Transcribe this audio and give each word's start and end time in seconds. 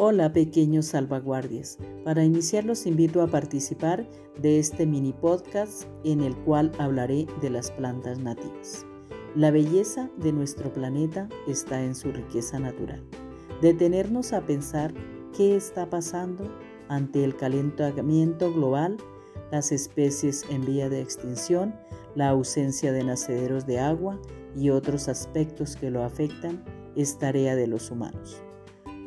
Hola 0.00 0.32
pequeños 0.32 0.86
salvaguardias. 0.86 1.76
Para 2.04 2.22
iniciar 2.22 2.64
los 2.64 2.86
invito 2.86 3.20
a 3.20 3.26
participar 3.26 4.08
de 4.40 4.60
este 4.60 4.86
mini 4.86 5.12
podcast 5.12 5.88
en 6.04 6.20
el 6.20 6.36
cual 6.36 6.70
hablaré 6.78 7.26
de 7.40 7.50
las 7.50 7.72
plantas 7.72 8.20
nativas. 8.20 8.86
La 9.34 9.50
belleza 9.50 10.08
de 10.18 10.32
nuestro 10.32 10.72
planeta 10.72 11.28
está 11.48 11.82
en 11.82 11.96
su 11.96 12.12
riqueza 12.12 12.60
natural. 12.60 13.02
Detenernos 13.60 14.32
a 14.32 14.46
pensar 14.46 14.94
qué 15.36 15.56
está 15.56 15.90
pasando 15.90 16.44
ante 16.88 17.24
el 17.24 17.34
calentamiento 17.34 18.52
global, 18.54 18.98
las 19.50 19.72
especies 19.72 20.44
en 20.48 20.64
vía 20.64 20.88
de 20.88 21.00
extinción, 21.00 21.74
la 22.14 22.28
ausencia 22.28 22.92
de 22.92 23.02
nacederos 23.02 23.66
de 23.66 23.80
agua 23.80 24.20
y 24.56 24.70
otros 24.70 25.08
aspectos 25.08 25.74
que 25.74 25.90
lo 25.90 26.04
afectan 26.04 26.64
es 26.94 27.18
tarea 27.18 27.56
de 27.56 27.66
los 27.66 27.90
humanos. 27.90 28.44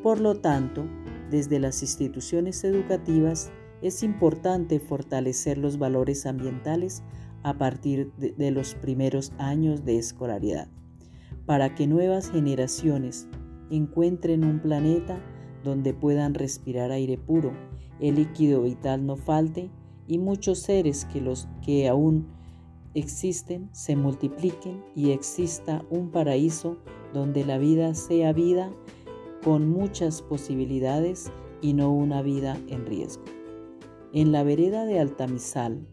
Por 0.04 0.20
lo 0.20 0.36
tanto, 0.36 0.86
desde 1.30 1.60
las 1.60 1.84
instituciones 1.84 2.64
educativas 2.64 3.52
es 3.82 4.02
importante 4.04 4.80
fortalecer 4.80 5.58
los 5.58 5.78
valores 5.78 6.26
ambientales 6.26 7.04
a 7.44 7.58
partir 7.58 8.12
de, 8.18 8.52
los 8.52 8.76
primeros 8.76 9.32
años 9.38 9.86
de 9.86 9.98
escolaridad, 9.98 10.68
para 11.46 11.74
que 11.76 11.88
nuevas 11.88 12.32
generaciones 12.32 13.28
encuentren 13.70 14.44
un 14.44 14.60
planeta 14.60 15.20
donde 15.64 15.94
puedan 15.94 16.34
respirar 16.34 16.92
aire 16.92 17.18
puro, 17.18 17.54
el 18.00 18.16
líquido 18.16 18.64
vital 18.64 19.06
no 19.06 19.16
falte 19.16 19.70
y 20.08 20.18
muchos 20.18 20.60
seres 20.60 21.06
que 21.06 21.22
los 21.22 21.48
que 21.64 21.88
aún 21.88 22.28
existen 22.94 23.70
se 23.72 23.96
multipliquen 23.96 24.84
y 24.96 25.12
exista 25.12 25.86
un 25.90 26.10
paraíso 26.10 26.78
donde 27.14 27.46
la 27.46 27.58
vida 27.58 27.94
sea 27.94 28.34
vida 28.34 28.72
con 29.44 29.70
muchas 29.70 30.22
posibilidades 30.22 31.32
y 31.62 31.74
no 31.74 31.92
una 31.94 32.22
vida 32.22 32.58
en 32.68 32.86
riesgo. 32.86 33.24
En 34.14 34.32
la 34.32 34.44
vereda 34.44 34.86
de 34.86 35.00
Altamizal, 35.00 35.88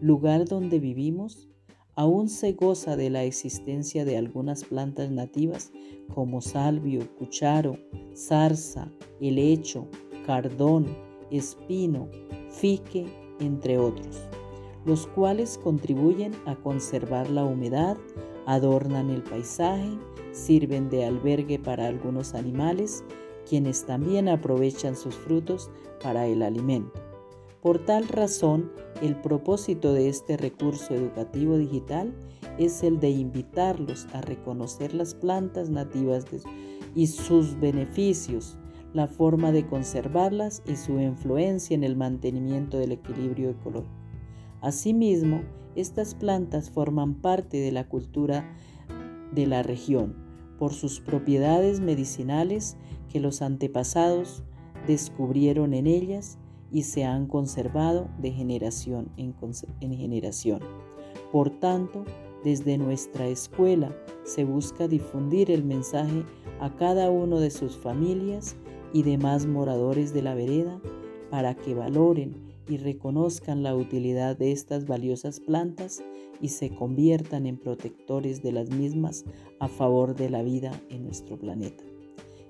lugar 0.00 0.46
donde 0.46 0.78
vivimos, 0.78 1.48
aún 1.94 2.28
se 2.28 2.52
goza 2.52 2.96
de 2.96 3.10
la 3.10 3.24
existencia 3.24 4.04
de 4.04 4.16
algunas 4.16 4.64
plantas 4.64 5.10
nativas 5.10 5.72
como 6.14 6.40
salvio, 6.40 7.14
cucharo, 7.16 7.76
zarza, 8.16 8.90
helecho, 9.20 9.86
cardón, 10.26 10.86
espino, 11.30 12.08
fique, 12.48 13.06
entre 13.40 13.78
otros, 13.78 14.22
los 14.84 15.06
cuales 15.06 15.58
contribuyen 15.58 16.32
a 16.46 16.56
conservar 16.56 17.28
la 17.30 17.44
humedad, 17.44 17.96
adornan 18.46 19.10
el 19.10 19.22
paisaje 19.22 19.98
sirven 20.32 20.88
de 20.90 21.04
albergue 21.04 21.58
para 21.58 21.86
algunos 21.86 22.34
animales, 22.34 23.04
quienes 23.48 23.84
también 23.84 24.28
aprovechan 24.28 24.96
sus 24.96 25.14
frutos 25.14 25.70
para 26.02 26.26
el 26.26 26.42
alimento. 26.42 26.92
Por 27.60 27.84
tal 27.84 28.08
razón, 28.08 28.72
el 29.02 29.16
propósito 29.20 29.92
de 29.92 30.08
este 30.08 30.36
recurso 30.36 30.94
educativo 30.94 31.58
digital 31.58 32.14
es 32.58 32.82
el 32.82 33.00
de 33.00 33.10
invitarlos 33.10 34.06
a 34.12 34.20
reconocer 34.22 34.94
las 34.94 35.14
plantas 35.14 35.68
nativas 35.68 36.24
y 36.94 37.06
sus 37.06 37.58
beneficios, 37.60 38.56
la 38.94 39.08
forma 39.08 39.52
de 39.52 39.66
conservarlas 39.66 40.62
y 40.66 40.76
su 40.76 40.98
influencia 41.00 41.74
en 41.74 41.84
el 41.84 41.96
mantenimiento 41.96 42.78
del 42.78 42.92
equilibrio 42.92 43.50
ecológico. 43.50 43.99
Asimismo, 44.60 45.42
estas 45.74 46.14
plantas 46.14 46.70
forman 46.70 47.14
parte 47.14 47.58
de 47.58 47.72
la 47.72 47.88
cultura 47.88 48.56
de 49.32 49.46
la 49.46 49.62
región 49.62 50.14
por 50.58 50.74
sus 50.74 51.00
propiedades 51.00 51.80
medicinales 51.80 52.76
que 53.08 53.20
los 53.20 53.40
antepasados 53.40 54.44
descubrieron 54.86 55.72
en 55.72 55.86
ellas 55.86 56.38
y 56.70 56.82
se 56.82 57.04
han 57.04 57.26
conservado 57.26 58.08
de 58.18 58.32
generación 58.32 59.10
en, 59.16 59.34
generación. 59.80 60.60
Por 61.32 61.50
tanto, 61.50 62.04
desde 62.44 62.78
nuestra 62.78 63.26
escuela 63.26 63.94
se 64.24 64.44
busca 64.44 64.88
difundir 64.88 65.50
el 65.50 65.64
mensaje 65.64 66.24
a 66.60 66.74
cada 66.76 67.10
uno 67.10 67.40
de 67.40 67.50
sus 67.50 67.76
familias 67.76 68.56
y 68.92 69.02
demás 69.02 69.46
moradores 69.46 70.12
de 70.12 70.22
la 70.22 70.34
vereda 70.34 70.80
para 71.30 71.54
que 71.54 71.74
valoren 71.74 72.49
y 72.70 72.76
reconozcan 72.76 73.62
la 73.62 73.74
utilidad 73.74 74.36
de 74.36 74.52
estas 74.52 74.86
valiosas 74.86 75.40
plantas 75.40 76.02
y 76.40 76.48
se 76.48 76.70
conviertan 76.70 77.46
en 77.46 77.58
protectores 77.58 78.42
de 78.42 78.52
las 78.52 78.70
mismas 78.70 79.24
a 79.58 79.68
favor 79.68 80.14
de 80.14 80.30
la 80.30 80.42
vida 80.42 80.72
en 80.88 81.04
nuestro 81.04 81.36
planeta. 81.36 81.84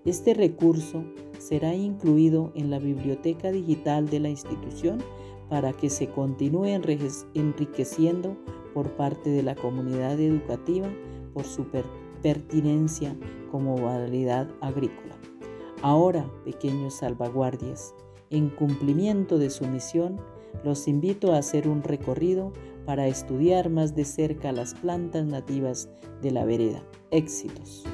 Este 0.04 0.34
recurso 0.34 1.04
será 1.38 1.74
incluido 1.74 2.52
en 2.54 2.70
la 2.70 2.78
biblioteca 2.78 3.50
digital 3.50 4.08
de 4.08 4.20
la 4.20 4.28
institución 4.28 4.98
para 5.48 5.72
que 5.72 5.90
se 5.90 6.08
continúe 6.08 6.66
enriqueciendo 7.34 8.36
por 8.72 8.92
parte 8.92 9.30
de 9.30 9.42
la 9.42 9.54
comunidad 9.54 10.18
educativa 10.20 10.88
por 11.34 11.44
su 11.44 11.66
pertinencia 12.22 13.16
como 13.50 13.76
modalidad 13.76 14.48
agrícola. 14.60 15.16
Ahora, 15.82 16.30
pequeños 16.44 16.94
salvaguardias, 16.94 17.94
en 18.30 18.48
cumplimiento 18.48 19.38
de 19.38 19.50
su 19.50 19.66
misión, 19.66 20.20
los 20.64 20.88
invito 20.88 21.32
a 21.32 21.38
hacer 21.38 21.68
un 21.68 21.82
recorrido 21.82 22.52
para 22.86 23.06
estudiar 23.06 23.70
más 23.70 23.94
de 23.94 24.04
cerca 24.04 24.52
las 24.52 24.74
plantas 24.74 25.26
nativas 25.26 25.88
de 26.22 26.30
la 26.30 26.44
vereda. 26.44 26.82
Éxitos. 27.10 27.84